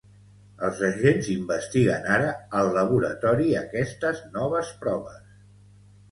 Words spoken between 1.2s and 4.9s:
investiguen ara al laboratori aquestes noves